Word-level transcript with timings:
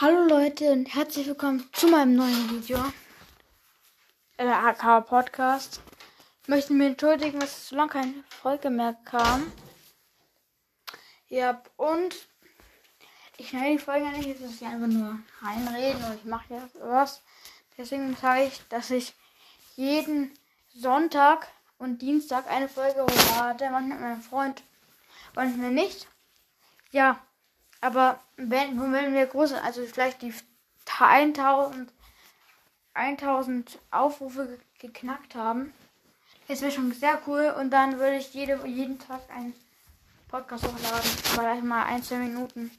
Hallo 0.00 0.24
Leute 0.24 0.72
und 0.72 0.92
herzlich 0.92 1.28
willkommen 1.28 1.70
zu 1.72 1.86
meinem 1.86 2.16
neuen 2.16 2.50
Video. 2.50 2.78
Äh, 4.36 4.48
AK 4.48 5.06
Podcast. 5.06 5.80
Ich 6.42 6.48
möchte 6.48 6.72
mich 6.72 6.88
entschuldigen, 6.88 7.38
dass 7.38 7.68
so 7.68 7.76
lange 7.76 7.90
keine 7.90 8.24
Folge 8.28 8.70
mehr 8.70 8.94
kam. 9.04 9.52
Ja, 11.28 11.62
und 11.76 12.26
ich 13.36 13.50
schneide 13.50 13.70
die 13.70 13.78
Folge 13.78 14.08
nicht, 14.08 14.30
es 14.30 14.40
ist 14.40 14.62
ja 14.62 14.70
einfach 14.70 14.88
nur 14.88 15.20
reinreden 15.40 16.02
und 16.02 16.16
ich 16.16 16.24
mache 16.24 16.54
ja 16.54 16.68
was. 16.80 17.22
Deswegen 17.78 18.16
sage 18.16 18.46
ich, 18.46 18.66
dass 18.70 18.90
ich 18.90 19.14
jeden 19.76 20.36
Sonntag 20.74 21.46
und 21.78 22.02
Dienstag 22.02 22.50
eine 22.50 22.68
Folge 22.68 23.04
hochlade, 23.04 23.70
manchmal 23.70 23.98
mit 23.98 24.00
meinem 24.00 24.22
Freund, 24.22 24.64
manchmal 25.36 25.70
nicht. 25.70 26.08
Ja, 26.90 27.24
aber 27.84 28.18
wenn, 28.38 28.80
wenn 28.92 29.12
wir 29.12 29.26
große, 29.26 29.62
also 29.62 29.82
vielleicht 29.84 30.22
die 30.22 30.32
1000, 30.98 31.92
1000 32.94 33.78
Aufrufe 33.90 34.58
geknackt 34.78 35.34
haben, 35.34 35.74
das 36.48 36.62
wäre 36.62 36.72
schon 36.72 36.92
sehr 36.92 37.20
cool. 37.26 37.54
Und 37.60 37.70
dann 37.70 37.98
würde 37.98 38.16
ich 38.16 38.32
jede, 38.32 38.66
jeden 38.66 38.98
Tag 38.98 39.20
einen 39.28 39.52
Podcast 40.28 40.64
hochladen. 40.64 41.10
Vielleicht 41.24 41.62
mal 41.62 41.84
ein, 41.84 42.02
zwei 42.02 42.16
Minuten. 42.16 42.70